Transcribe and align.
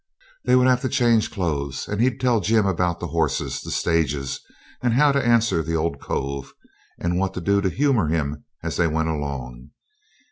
They 0.45 0.55
would 0.55 0.65
have 0.65 0.81
to 0.81 0.89
change 0.89 1.29
clothes, 1.29 1.87
and 1.87 2.01
he'd 2.01 2.19
tell 2.19 2.39
Jim 2.39 2.65
about 2.65 2.99
the 2.99 3.09
horses, 3.09 3.61
the 3.61 3.69
stages, 3.69 4.39
and 4.81 4.93
how 4.95 5.11
to 5.11 5.23
answer 5.23 5.61
the 5.61 5.75
old 5.75 5.99
cove, 6.01 6.53
and 6.97 7.19
what 7.19 7.35
to 7.35 7.39
do 7.41 7.61
to 7.61 7.69
humour 7.69 8.07
him 8.07 8.43
as 8.63 8.77
they 8.77 8.87
went 8.87 9.09
along. 9.09 9.69